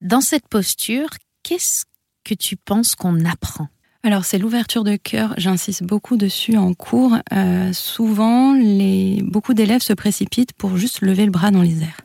Dans 0.00 0.20
cette 0.20 0.48
posture, 0.48 1.08
qu'est-ce 1.42 1.84
que 2.24 2.34
tu 2.34 2.56
penses 2.56 2.94
qu'on 2.94 3.24
apprend? 3.24 3.68
Alors 4.02 4.24
c'est 4.24 4.38
l'ouverture 4.38 4.84
de 4.84 4.96
cœur, 4.96 5.34
j'insiste 5.36 5.82
beaucoup 5.82 6.16
dessus 6.16 6.56
en 6.56 6.74
cours. 6.74 7.16
Euh, 7.32 7.72
souvent, 7.72 8.54
les, 8.54 9.20
beaucoup 9.22 9.52
d'élèves 9.52 9.82
se 9.82 9.92
précipitent 9.92 10.52
pour 10.52 10.76
juste 10.76 11.00
lever 11.00 11.24
le 11.24 11.32
bras 11.32 11.50
dans 11.50 11.62
les 11.62 11.82
airs. 11.82 12.00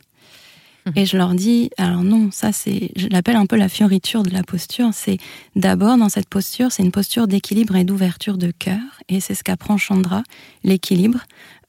Et 0.96 1.06
je 1.06 1.16
leur 1.16 1.34
dis, 1.34 1.70
alors 1.76 2.02
non, 2.02 2.30
ça 2.32 2.52
c'est, 2.52 2.90
je 2.96 3.06
l'appelle 3.08 3.36
un 3.36 3.46
peu 3.46 3.56
la 3.56 3.68
fioriture 3.68 4.22
de 4.22 4.30
la 4.30 4.42
posture. 4.42 4.90
C'est 4.92 5.18
d'abord 5.54 5.96
dans 5.96 6.08
cette 6.08 6.28
posture, 6.28 6.72
c'est 6.72 6.82
une 6.82 6.90
posture 6.90 7.28
d'équilibre 7.28 7.76
et 7.76 7.84
d'ouverture 7.84 8.36
de 8.36 8.50
cœur, 8.50 8.80
et 9.08 9.20
c'est 9.20 9.34
ce 9.34 9.44
qu'apprend 9.44 9.76
Chandra, 9.76 10.22
l'équilibre, 10.64 11.20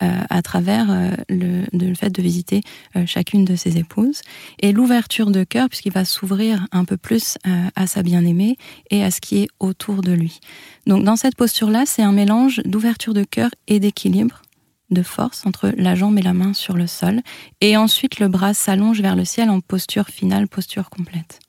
euh, 0.01 0.21
à 0.29 0.41
travers 0.41 0.87
euh, 0.89 1.11
le, 1.29 1.63
le, 1.71 1.93
fait 1.93 2.09
de 2.09 2.21
visiter 2.21 2.61
euh, 2.95 3.05
chacune 3.05 3.45
de 3.45 3.55
ses 3.55 3.77
épouses, 3.77 4.21
et 4.59 4.71
l'ouverture 4.71 5.29
de 5.29 5.43
cœur 5.43 5.69
puisqu'il 5.69 5.93
va 5.93 6.05
s'ouvrir 6.05 6.67
un 6.71 6.85
peu 6.85 6.97
plus 6.97 7.37
à 7.75 7.87
sa 7.87 8.03
bien-aimée 8.03 8.57
et 8.89 9.03
à 9.03 9.11
ce 9.11 9.21
qui 9.21 9.37
est 9.43 9.47
autour 9.59 10.01
de 10.01 10.11
lui. 10.11 10.39
Donc 10.87 11.03
dans 11.03 11.15
cette 11.15 11.35
posture-là, 11.35 11.83
c'est 11.85 12.01
un 12.01 12.11
mélange 12.11 12.61
d'ouverture 12.65 13.13
de 13.13 13.23
cœur 13.23 13.49
et 13.67 13.79
d'équilibre 13.79 14.42
de 14.89 15.03
force 15.03 15.45
entre 15.45 15.73
la 15.77 15.95
jambe 15.95 16.17
et 16.17 16.21
la 16.21 16.33
main 16.33 16.53
sur 16.53 16.75
le 16.75 16.87
sol, 16.87 17.21
et 17.61 17.77
ensuite 17.77 18.19
le 18.19 18.27
bras 18.27 18.53
s'allonge 18.53 19.01
vers 19.01 19.15
le 19.15 19.25
ciel 19.25 19.49
en 19.49 19.59
posture 19.59 20.07
finale, 20.07 20.47
posture 20.47 20.89
complète. 20.89 21.39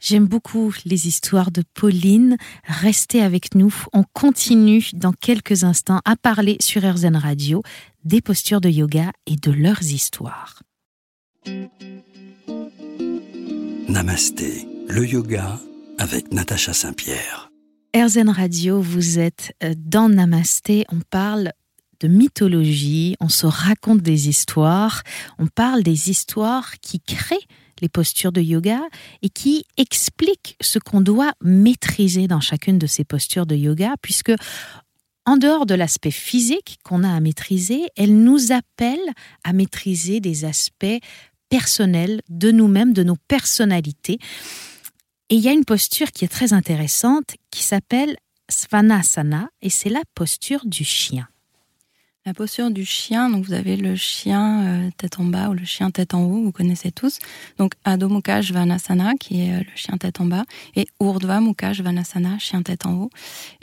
J'aime 0.00 0.26
beaucoup 0.26 0.74
les 0.84 1.08
histoires 1.08 1.50
de 1.50 1.62
Pauline. 1.72 2.36
Restez 2.64 3.22
avec 3.22 3.54
nous. 3.54 3.74
On 3.94 4.04
continue 4.12 4.90
dans 4.92 5.14
quelques 5.14 5.64
instants 5.64 6.02
à 6.04 6.14
parler 6.14 6.58
sur 6.60 6.82
RZN 6.82 7.16
Radio 7.16 7.62
des 8.04 8.20
postures 8.20 8.60
de 8.60 8.68
yoga 8.68 9.12
et 9.26 9.36
de 9.36 9.50
leurs 9.50 9.82
histoires. 9.82 10.62
Namasté, 13.88 14.68
le 14.88 15.06
yoga 15.06 15.58
avec 15.98 16.32
Natacha 16.34 16.74
Saint-Pierre. 16.74 17.50
RZN 17.96 18.28
Radio, 18.28 18.82
vous 18.82 19.18
êtes 19.18 19.56
dans 19.76 20.10
Namasté. 20.10 20.84
On 20.92 21.00
parle 21.00 21.52
de 22.00 22.08
mythologie, 22.08 23.16
on 23.20 23.28
se 23.28 23.46
raconte 23.46 24.00
des 24.00 24.28
histoires, 24.28 25.02
on 25.38 25.46
parle 25.46 25.82
des 25.82 26.10
histoires 26.10 26.78
qui 26.80 27.00
créent 27.00 27.46
les 27.80 27.88
postures 27.88 28.32
de 28.32 28.40
yoga 28.40 28.80
et 29.22 29.28
qui 29.28 29.64
expliquent 29.76 30.56
ce 30.60 30.78
qu'on 30.78 31.00
doit 31.00 31.32
maîtriser 31.42 32.28
dans 32.28 32.40
chacune 32.40 32.78
de 32.78 32.86
ces 32.86 33.04
postures 33.04 33.46
de 33.46 33.56
yoga, 33.56 33.94
puisque 34.00 34.32
en 35.26 35.36
dehors 35.36 35.66
de 35.66 35.74
l'aspect 35.74 36.10
physique 36.10 36.78
qu'on 36.84 37.02
a 37.02 37.12
à 37.12 37.20
maîtriser, 37.20 37.82
elle 37.96 38.16
nous 38.22 38.52
appelle 38.52 39.00
à 39.42 39.52
maîtriser 39.52 40.20
des 40.20 40.44
aspects 40.44 41.00
personnels 41.48 42.20
de 42.28 42.50
nous-mêmes, 42.50 42.92
de 42.92 43.02
nos 43.02 43.16
personnalités. 43.28 44.18
Et 45.30 45.36
il 45.36 45.40
y 45.40 45.48
a 45.48 45.52
une 45.52 45.64
posture 45.64 46.12
qui 46.12 46.24
est 46.24 46.28
très 46.28 46.52
intéressante 46.52 47.36
qui 47.50 47.62
s'appelle 47.62 48.16
Svanasana 48.50 49.48
et 49.62 49.70
c'est 49.70 49.88
la 49.88 50.02
posture 50.14 50.60
du 50.66 50.84
chien. 50.84 51.26
La 52.26 52.32
posture 52.32 52.70
du 52.70 52.86
chien, 52.86 53.28
donc 53.28 53.44
vous 53.44 53.52
avez 53.52 53.76
le 53.76 53.96
chien 53.96 54.64
euh, 54.64 54.90
tête 54.96 55.20
en 55.20 55.24
bas 55.24 55.50
ou 55.50 55.52
le 55.52 55.66
chien 55.66 55.90
tête 55.90 56.14
en 56.14 56.22
haut, 56.22 56.42
vous 56.42 56.52
connaissez 56.52 56.90
tous. 56.90 57.18
Donc 57.58 57.74
Adho 57.84 58.08
Mukha 58.08 58.40
Svanasana, 58.40 59.12
qui 59.20 59.42
est 59.42 59.52
euh, 59.52 59.58
le 59.58 59.76
chien 59.76 59.98
tête 59.98 60.22
en 60.22 60.24
bas, 60.24 60.44
et 60.74 60.86
Urdhva 61.02 61.42
Mukha 61.42 61.74
Svanasana, 61.74 62.38
chien 62.38 62.62
tête 62.62 62.86
en 62.86 62.94
haut. 62.94 63.10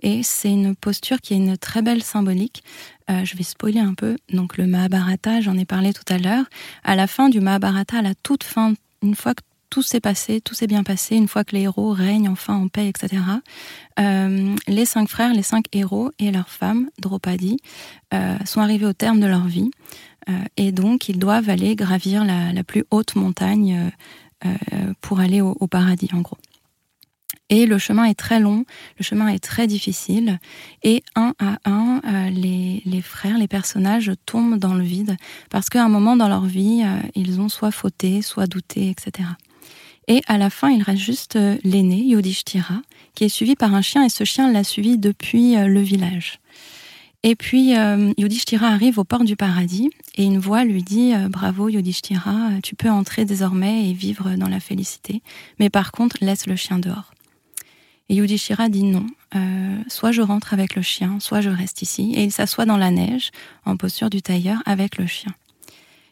Et 0.04 0.22
c'est 0.22 0.52
une 0.52 0.76
posture 0.76 1.22
qui 1.22 1.34
a 1.34 1.38
une 1.38 1.58
très 1.58 1.82
belle 1.82 2.04
symbolique. 2.04 2.64
Euh, 3.10 3.26
je 3.26 3.36
vais 3.36 3.42
spoiler 3.42 3.80
un 3.80 3.96
peu. 3.96 4.16
Donc 4.32 4.58
le 4.58 4.68
Mahabharata, 4.68 5.42
j'en 5.42 5.58
ai 5.58 5.66
parlé 5.66 5.92
tout 5.92 6.06
à 6.14 6.20
l'heure. 6.20 6.46
À 6.84 6.96
la 6.96 7.08
fin 7.08 7.30
du 7.30 7.40
Mahabharata, 7.40 7.98
à 7.98 8.02
la 8.04 8.14
toute 8.14 8.44
fin, 8.44 8.76
une 9.02 9.16
fois 9.16 9.34
que 9.34 9.42
tout 9.72 9.82
s'est 9.82 10.02
passé, 10.02 10.42
tout 10.42 10.54
s'est 10.54 10.68
bien 10.68 10.84
passé, 10.84 11.16
une 11.16 11.30
fois 11.30 11.44
que 11.44 11.56
les 11.56 11.62
héros 11.62 11.92
règnent 11.92 12.30
enfin 12.30 12.54
en 12.54 12.68
paix, 12.68 12.88
etc. 12.90 13.24
Euh, 14.00 14.56
les 14.68 14.86
cinq 14.86 15.08
frères, 15.08 15.34
les 15.34 15.44
cinq 15.44 15.66
héros 15.72 16.12
et 16.20 16.30
leurs 16.30 16.50
femmes, 16.50 16.90
Draupadi, 17.00 17.58
euh, 18.14 18.38
sont 18.46 18.60
arrivés 18.60 18.86
au 18.86 18.94
terme 18.94 19.20
de 19.20 19.28
leur 19.28 19.46
vie. 19.46 19.72
Euh, 20.30 20.34
et 20.58 20.72
donc, 20.72 21.08
ils 21.10 21.18
doivent 21.18 21.50
aller 21.50 21.76
gravir 21.76 22.26
la, 22.26 22.64
plus 22.64 22.84
haute 22.92 23.16
montagne 23.16 23.92
pour 25.02 25.20
aller 25.20 25.40
au, 25.40 25.68
paradis, 25.68 26.10
en 26.14 26.22
gros. 26.22 26.38
Et 27.50 27.66
le 27.66 27.78
chemin 27.78 28.06
est 28.06 28.18
très 28.18 28.40
long, 28.40 28.66
le 28.98 29.04
chemin 29.04 29.28
est 29.28 29.44
très 29.44 29.68
difficile, 29.68 30.40
et 30.84 31.04
un 31.16 31.34
à 31.38 31.58
un, 31.66 32.02
les, 32.32 33.02
frères, 33.04 33.38
les 33.38 33.48
personnages 33.48 34.12
tombent 34.26 34.58
dans 34.58 34.74
le 34.74 34.84
vide, 34.84 35.16
parce 35.50 35.70
qu'à 35.70 35.84
un 35.84 35.90
moment 35.90 36.16
dans 36.16 36.30
leur 36.30 36.46
vie, 36.46 36.84
ils 37.14 37.40
ont 37.40 37.50
soit 37.50 37.72
fauté, 37.72 38.22
soit 38.22 38.48
douté, 38.48 38.90
etc. 38.90 39.28
Et 40.08 40.22
à 40.28 40.38
la 40.38 40.50
fin, 40.50 40.70
il 40.70 40.82
reste 40.82 41.02
juste 41.02 41.36
euh, 41.36 41.58
l'aîné, 41.64 41.98
Yudhishthira, 41.98 42.82
qui 43.14 43.26
est 43.26 43.30
suivi 43.30 43.56
par 43.56 43.74
un 43.74 43.82
chien, 43.82 44.04
et 44.04 44.10
ce 44.10 44.24
chien 44.24 44.52
l'a 44.52 44.64
suivi 44.64 44.98
depuis 44.98 45.56
euh, 45.56 45.68
le 45.68 45.82
village. 45.82 46.40
Et 47.24 47.36
puis, 47.36 47.78
euh, 47.78 48.12
arrive 48.62 48.98
au 48.98 49.04
port 49.04 49.24
du 49.24 49.36
paradis, 49.36 49.92
et 50.16 50.24
une 50.24 50.40
voix 50.40 50.64
lui 50.64 50.82
dit 50.82 51.14
Bravo 51.30 51.70
Yudhishthira, 51.70 52.50
tu 52.64 52.76
peux 52.76 52.90
entrer 52.90 53.26
désormais 53.26 53.90
et 53.90 53.94
vivre 53.94 54.32
dans 54.38 54.50
la 54.50 54.60
félicité, 54.60 55.22
mais 55.60 55.70
par 55.70 55.92
contre, 55.92 56.18
laisse 56.22 56.48
le 56.48 56.56
chien 56.56 56.80
dehors. 56.80 57.14
Et 58.10 58.16
Yudhishthira 58.16 58.70
dit 58.70 58.84
non, 58.84 59.06
soit 59.88 60.12
je 60.12 60.24
rentre 60.24 60.54
avec 60.54 60.76
le 60.76 60.82
chien, 60.82 61.20
soit 61.20 61.42
je 61.42 61.50
reste 61.50 61.84
ici, 61.84 62.12
et 62.16 62.24
il 62.24 62.32
s'assoit 62.32 62.66
dans 62.66 62.78
la 62.78 62.90
neige, 62.90 63.30
en 63.66 63.78
posture 63.78 64.10
du 64.10 64.24
tailleur, 64.24 64.62
avec 64.66 64.98
le 64.98 65.06
chien. 65.06 65.34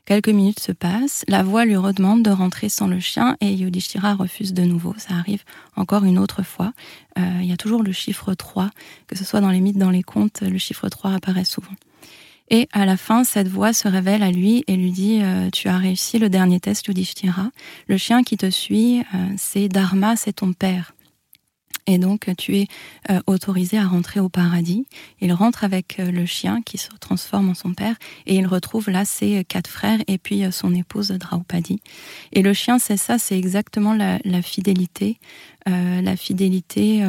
Quelques 0.10 0.30
minutes 0.30 0.60
se 0.60 0.72
passent, 0.72 1.24
la 1.28 1.44
voix 1.44 1.66
lui 1.66 1.76
redemande 1.76 2.24
de 2.24 2.32
rentrer 2.32 2.68
sans 2.68 2.88
le 2.88 3.00
chien 3.00 3.38
et 3.42 3.54
Yudhishthira 3.54 4.16
refuse 4.16 4.56
de 4.56 4.64
nouveau. 4.64 4.96
Ça 4.98 5.14
arrive 5.14 5.44
encore 5.76 6.04
une 6.04 6.18
autre 6.18 6.42
fois. 6.42 6.74
Euh, 7.20 7.22
il 7.42 7.46
y 7.46 7.54
a 7.54 7.58
toujours 7.58 7.84
le 7.84 7.92
chiffre 7.92 8.34
3, 8.34 8.72
que 9.06 9.16
ce 9.16 9.24
soit 9.24 9.40
dans 9.40 9.52
les 9.52 9.60
mythes, 9.62 9.78
dans 9.78 9.92
les 9.92 10.02
contes, 10.02 10.42
le 10.42 10.58
chiffre 10.58 10.90
3 10.90 11.12
apparaît 11.12 11.46
souvent. 11.46 11.76
Et 12.50 12.68
à 12.72 12.88
la 12.88 12.98
fin, 12.98 13.24
cette 13.24 13.50
voix 13.50 13.72
se 13.72 13.88
révèle 13.88 14.24
à 14.24 14.32
lui 14.32 14.64
et 14.66 14.78
lui 14.78 14.90
dit 14.90 15.20
euh, 15.22 15.52
Tu 15.52 15.68
as 15.68 15.78
réussi 15.78 16.18
le 16.18 16.28
dernier 16.28 16.60
test, 16.60 16.88
Yudhishthira. 16.88 17.52
Le 17.88 17.98
chien 17.98 18.24
qui 18.24 18.36
te 18.36 18.50
suit, 18.50 19.02
euh, 19.14 19.28
c'est 19.38 19.68
Dharma, 19.68 20.16
c'est 20.16 20.34
ton 20.34 20.54
père. 20.54 20.96
Et 21.90 21.98
donc, 21.98 22.30
tu 22.38 22.56
es 22.56 22.68
euh, 23.10 23.20
autorisé 23.26 23.80
à 23.80 23.88
rentrer 23.88 24.20
au 24.20 24.30
paradis. 24.30 24.86
Il 25.22 25.34
rentre 25.34 25.64
avec 25.64 26.00
euh, 26.00 26.12
le 26.12 26.28
chien 26.28 26.62
qui 26.62 26.78
se 26.78 26.90
transforme 27.00 27.50
en 27.50 27.54
son 27.56 27.74
père 27.74 27.96
et 28.28 28.36
il 28.36 28.46
retrouve 28.46 28.92
là 28.92 29.06
ses 29.06 29.44
quatre 29.44 29.68
frères 29.68 29.98
et 30.08 30.20
puis 30.20 30.46
euh, 30.46 30.52
son 30.52 30.76
épouse 30.76 31.10
Draupadi. 31.10 31.82
Et 32.32 32.44
le 32.44 32.54
chien, 32.54 32.78
c'est 32.78 32.96
ça, 32.96 33.18
c'est 33.18 33.40
exactement 33.40 33.96
la, 33.96 34.20
fidélité, 34.44 35.18
la 35.66 36.16
fidélité 36.16 37.04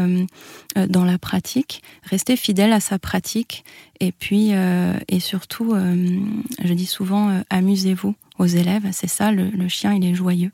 dans 0.89 1.05
la 1.05 1.19
pratique, 1.19 1.83
rester 2.03 2.37
fidèle 2.37 2.73
à 2.73 2.81
sa 2.81 2.99
pratique 2.99 3.65
et 4.01 4.13
puis 4.13 4.51
et 4.51 5.21
surtout, 5.21 5.75
je 5.75 6.73
dis 6.73 6.87
souvent, 6.87 7.43
amusez-vous 7.51 8.15
aux 8.39 8.47
élèves. 8.47 8.89
C'est 8.93 9.09
ça, 9.09 9.33
le, 9.33 9.69
chien, 9.69 9.95
il 9.95 10.05
est 10.05 10.15
joyeux. 10.15 10.53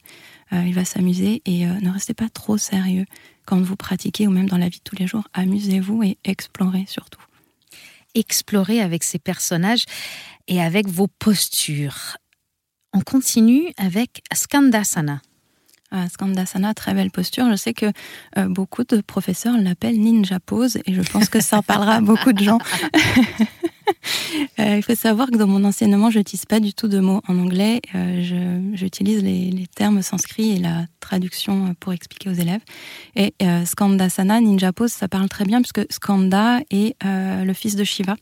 il 0.52 0.74
va 0.74 0.84
s'amuser 0.84 1.42
et 1.46 1.66
ne 1.66 1.90
restez 1.90 2.14
pas 2.14 2.28
trop 2.28 2.58
sérieux 2.58 3.06
quand 3.46 3.60
vous 3.60 3.76
pratiquez 3.76 4.26
ou 4.26 4.30
même 4.30 4.48
dans 4.48 4.58
la 4.58 4.68
vie 4.68 4.78
de 4.78 4.84
tous 4.84 4.96
les 4.96 5.06
jours, 5.06 5.28
amusez-vous 5.32 6.02
et 6.02 6.18
explorez 6.24 6.84
surtout. 6.88 7.22
Explorez 8.14 8.80
avec 8.80 9.04
ces 9.04 9.18
personnages 9.18 9.84
et 10.48 10.60
avec 10.60 10.88
vos 10.88 11.06
postures. 11.06 12.16
On 12.92 13.00
continue 13.00 13.72
avec 13.76 14.22
Skandasana. 14.32 15.20
Ah, 15.92 16.08
Skandasana, 16.08 16.74
très 16.74 16.94
belle 16.94 17.10
posture. 17.10 17.48
Je 17.50 17.56
sais 17.56 17.72
que 17.72 17.86
euh, 18.36 18.48
beaucoup 18.48 18.84
de 18.84 19.00
professeurs 19.00 19.56
l'appellent 19.58 20.00
ninja 20.00 20.40
pose 20.40 20.78
et 20.84 20.94
je 20.94 21.02
pense 21.02 21.28
que 21.28 21.40
ça 21.40 21.58
en 21.58 21.62
parlera 21.62 21.94
à 21.94 22.00
beaucoup 22.00 22.32
de 22.32 22.42
gens. 22.42 22.58
Euh, 24.58 24.76
il 24.76 24.82
faut 24.82 24.94
savoir 24.94 25.30
que 25.30 25.36
dans 25.36 25.46
mon 25.46 25.64
enseignement, 25.64 26.10
je 26.10 26.18
n'utilise 26.18 26.46
pas 26.46 26.60
du 26.60 26.72
tout 26.72 26.88
de 26.88 26.98
mots 26.98 27.20
en 27.28 27.38
anglais. 27.38 27.80
Euh, 27.94 28.72
j'utilise 28.74 29.22
les, 29.22 29.66
termes 29.74 30.02
sanscrits 30.02 30.56
et 30.56 30.58
la 30.58 30.86
traduction 31.00 31.74
pour 31.78 31.92
expliquer 31.92 32.30
aux 32.30 32.34
élèves. 32.34 32.60
Et 33.16 33.34
euh, 33.42 33.64
Skandasana, 33.64 34.40
Ninja 34.40 34.72
Pose, 34.72 34.92
ça 34.92 35.08
parle 35.08 35.28
très 35.28 35.44
bien 35.44 35.60
puisque 35.60 35.80
Skanda 35.90 36.60
est 36.70 36.96
le 37.04 37.52
fils 37.52 37.76
de 37.76 37.84
Shiva. 37.84 38.16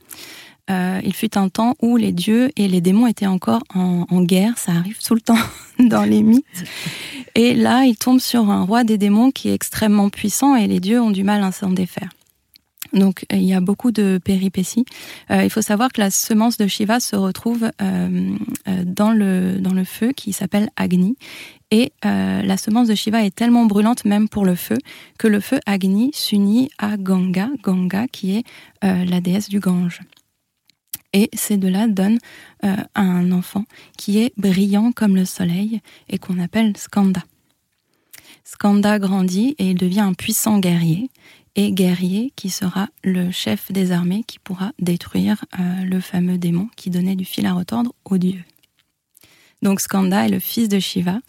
il 0.69 1.15
fut 1.15 1.39
un 1.39 1.49
temps 1.49 1.75
où 1.81 1.97
les 1.97 2.13
dieux 2.13 2.51
et 2.57 2.69
les 2.69 2.81
démons 2.81 3.07
étaient 3.07 3.27
encore 3.27 3.63
en, 3.75 4.07
en, 4.09 4.23
guerre, 4.23 4.59
ça 4.59 4.73
arrive 4.73 4.99
tout 5.03 5.15
le 5.15 5.21
temps 5.21 5.45
dans 5.79 6.05
les 6.05 6.23
mythes. 6.23 6.65
Et 7.35 7.55
là, 7.55 7.85
il 7.85 7.97
tombe 7.97 8.21
sur 8.21 8.51
un 8.51 8.65
roi 8.65 8.85
des 8.85 8.99
démons 8.99 9.31
qui 9.31 9.49
est 9.49 9.55
extrêmement 9.55 10.11
puissant 10.11 10.57
et 10.57 10.67
les 10.67 10.81
dieux 10.81 11.01
ont 11.01 11.11
du 11.11 11.25
mal 11.25 11.43
à 11.43 11.53
s'en 11.53 11.71
défaire. 11.71 12.11
Donc 12.95 13.27
il 13.31 13.43
y 13.43 13.53
a 13.53 13.61
beaucoup 13.61 13.91
de 13.91 14.19
péripéties. 14.25 14.85
Euh, 15.31 15.45
il 15.45 15.51
faut 15.51 15.63
savoir 15.63 15.93
que 15.93 16.01
la 16.01 16.11
semence 16.11 16.57
de 16.57 16.67
Shiva 16.67 17.01
se 17.01 17.17
retrouve 17.17 17.71
euh, 17.83 18.37
euh, 18.69 18.85
dans, 18.87 19.11
le, 19.11 19.59
dans 19.59 19.75
le 19.75 19.85
feu 19.85 20.13
qui 20.13 20.33
s'appelle 20.33 20.71
Agni. 20.77 21.17
Et 21.71 21.93
la 22.05 22.57
semence 22.57 22.87
de 22.87 22.95
Shiva 22.95 23.25
est 23.25 23.35
tellement 23.35 23.67
brûlante 23.67 24.05
même 24.05 24.29
pour 24.29 24.45
le 24.45 24.55
feu 24.55 24.79
que 25.19 25.27
le 25.27 25.41
feu 25.41 25.59
Agni 25.67 26.13
s'unit 26.15 26.71
à 26.79 26.97
Ganga, 26.97 27.49
Ganga 27.65 28.07
qui 28.07 28.37
est 28.37 28.45
la 28.83 29.21
déesse 29.21 29.49
du 29.49 29.59
Gange. 29.59 29.99
Et 31.13 31.31
ces 31.33 31.57
deux-là 31.57 31.89
donnent 31.89 32.21
un 32.63 33.33
enfant 33.33 33.65
qui 33.99 34.21
est 34.21 34.33
brillant 34.37 34.93
comme 34.93 35.17
le 35.17 35.25
soleil 35.25 35.81
et 36.09 36.19
qu'on 36.19 36.39
appelle 36.39 36.77
Skanda. 36.77 37.25
Skanda 38.45 39.01
grandit 39.01 39.57
et 39.59 39.71
il 39.71 39.77
devient 39.77 40.01
un 40.01 40.15
puissant 40.15 40.61
guerrier 40.61 41.11
et 41.57 41.73
guerrier 41.73 42.33
qui 42.37 42.51
sera 42.51 42.89
le 43.03 43.31
chef 43.31 43.71
des 43.71 43.93
armées 43.93 44.25
qui 44.25 44.39
pourra 44.39 44.73
détruire 44.79 45.45
euh, 45.59 45.85
le 45.85 46.01
fameux 46.01 46.39
démon 46.39 46.69
qui 46.77 46.91
donnait 46.91 47.17
du 47.17 47.25
fil 47.25 47.47
à 47.47 47.53
retordre 47.53 47.95
aux 48.05 48.19
dieux. 48.19 48.45
Donc 49.63 49.81
Skanda 49.81 50.27
est 50.27 50.31
le 50.31 50.41
fils 50.41 50.69
de 50.69 50.79
Shiva, 50.79 51.21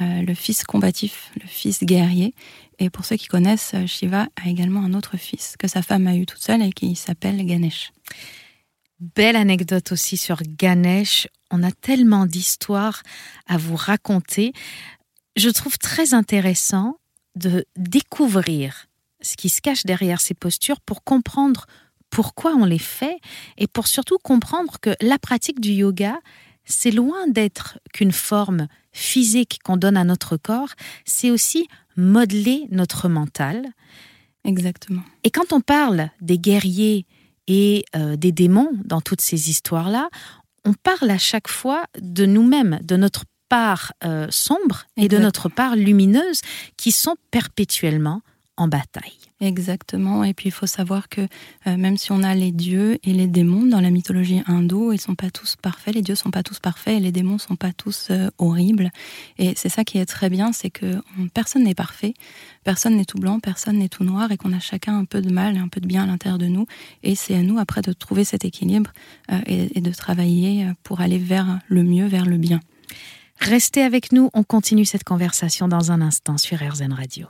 euh, 0.00 0.22
le 0.22 0.34
fils 0.34 0.64
combatif, 0.64 1.32
le 1.40 1.46
fils 1.46 1.84
guerrier. 1.84 2.34
Et 2.78 2.90
pour 2.90 3.04
ceux 3.04 3.16
qui 3.16 3.28
connaissent, 3.28 3.72
euh, 3.74 3.86
Shiva 3.86 4.28
a 4.36 4.48
également 4.48 4.82
un 4.82 4.94
autre 4.94 5.16
fils 5.16 5.56
que 5.58 5.68
sa 5.68 5.82
femme 5.82 6.06
a 6.06 6.16
eu 6.16 6.26
toute 6.26 6.42
seule 6.42 6.62
et 6.62 6.72
qui 6.72 6.94
s'appelle 6.96 7.44
Ganesh. 7.46 7.92
Belle 9.00 9.36
anecdote 9.36 9.92
aussi 9.92 10.16
sur 10.16 10.42
Ganesh. 10.42 11.28
On 11.50 11.62
a 11.62 11.70
tellement 11.70 12.26
d'histoires 12.26 13.02
à 13.46 13.56
vous 13.56 13.76
raconter. 13.76 14.52
Je 15.36 15.48
trouve 15.50 15.78
très 15.78 16.14
intéressant 16.14 16.96
de 17.36 17.64
découvrir 17.76 18.87
ce 19.20 19.36
qui 19.36 19.48
se 19.48 19.60
cache 19.60 19.84
derrière 19.84 20.20
ces 20.20 20.34
postures 20.34 20.80
pour 20.80 21.04
comprendre 21.04 21.66
pourquoi 22.10 22.52
on 22.54 22.64
les 22.64 22.78
fait 22.78 23.18
et 23.56 23.66
pour 23.66 23.86
surtout 23.86 24.18
comprendre 24.18 24.78
que 24.80 24.90
la 25.00 25.18
pratique 25.18 25.60
du 25.60 25.72
yoga, 25.72 26.18
c'est 26.64 26.90
loin 26.90 27.26
d'être 27.28 27.78
qu'une 27.92 28.12
forme 28.12 28.68
physique 28.92 29.60
qu'on 29.64 29.76
donne 29.76 29.96
à 29.96 30.04
notre 30.04 30.36
corps, 30.36 30.70
c'est 31.04 31.30
aussi 31.30 31.66
modeler 31.96 32.66
notre 32.70 33.08
mental. 33.08 33.66
Exactement. 34.44 35.02
Et 35.24 35.30
quand 35.30 35.52
on 35.52 35.60
parle 35.60 36.10
des 36.20 36.38
guerriers 36.38 37.06
et 37.46 37.84
euh, 37.96 38.16
des 38.16 38.32
démons 38.32 38.70
dans 38.84 39.00
toutes 39.00 39.20
ces 39.20 39.50
histoires-là, 39.50 40.08
on 40.64 40.74
parle 40.74 41.10
à 41.10 41.18
chaque 41.18 41.48
fois 41.48 41.84
de 42.00 42.26
nous-mêmes, 42.26 42.78
de 42.82 42.96
notre 42.96 43.24
part 43.48 43.92
euh, 44.04 44.26
sombre 44.30 44.86
et 44.96 45.08
de 45.08 45.16
notre 45.18 45.48
part 45.48 45.74
lumineuse 45.74 46.42
qui 46.76 46.92
sont 46.92 47.16
perpétuellement 47.30 48.20
en 48.58 48.68
bataille. 48.68 49.12
Exactement. 49.40 50.24
Et 50.24 50.34
puis 50.34 50.48
il 50.48 50.52
faut 50.52 50.66
savoir 50.66 51.08
que 51.08 51.20
euh, 51.20 51.76
même 51.76 51.96
si 51.96 52.10
on 52.10 52.24
a 52.24 52.34
les 52.34 52.50
dieux 52.50 52.98
et 53.04 53.12
les 53.12 53.28
démons 53.28 53.64
dans 53.66 53.80
la 53.80 53.90
mythologie 53.90 54.42
hindoue, 54.46 54.92
ils 54.92 55.00
sont 55.00 55.14
pas 55.14 55.30
tous 55.30 55.54
parfaits. 55.54 55.94
Les 55.94 56.02
dieux 56.02 56.16
sont 56.16 56.32
pas 56.32 56.42
tous 56.42 56.58
parfaits 56.58 56.96
et 56.96 57.00
les 57.00 57.12
démons 57.12 57.38
sont 57.38 57.54
pas 57.54 57.72
tous 57.72 58.08
euh, 58.10 58.30
horribles. 58.38 58.90
Et 59.38 59.52
c'est 59.54 59.68
ça 59.68 59.84
qui 59.84 59.98
est 59.98 60.06
très 60.06 60.28
bien, 60.28 60.52
c'est 60.52 60.70
que 60.70 61.00
personne 61.34 61.62
n'est 61.62 61.76
parfait, 61.76 62.14
personne 62.64 62.96
n'est 62.96 63.04
tout 63.04 63.18
blanc, 63.18 63.38
personne 63.38 63.78
n'est 63.78 63.88
tout 63.88 64.02
noir, 64.02 64.32
et 64.32 64.36
qu'on 64.36 64.52
a 64.52 64.58
chacun 64.58 64.98
un 64.98 65.04
peu 65.04 65.22
de 65.22 65.30
mal, 65.30 65.56
un 65.56 65.68
peu 65.68 65.80
de 65.80 65.86
bien 65.86 66.02
à 66.02 66.06
l'intérieur 66.06 66.38
de 66.38 66.46
nous. 66.46 66.66
Et 67.04 67.14
c'est 67.14 67.36
à 67.36 67.42
nous 67.42 67.58
après 67.58 67.80
de 67.80 67.92
trouver 67.92 68.24
cet 68.24 68.44
équilibre 68.44 68.90
euh, 69.30 69.38
et, 69.46 69.78
et 69.78 69.80
de 69.80 69.92
travailler 69.92 70.66
pour 70.82 71.00
aller 71.00 71.18
vers 71.18 71.60
le 71.68 71.84
mieux, 71.84 72.06
vers 72.06 72.26
le 72.26 72.38
bien. 72.38 72.60
Restez 73.38 73.82
avec 73.82 74.10
nous, 74.10 74.30
on 74.34 74.42
continue 74.42 74.84
cette 74.84 75.04
conversation 75.04 75.68
dans 75.68 75.92
un 75.92 76.00
instant 76.00 76.38
sur 76.38 76.58
RZN 76.58 76.92
Radio. 76.92 77.28